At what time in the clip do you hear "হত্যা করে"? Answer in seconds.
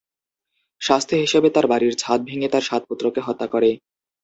3.27-3.69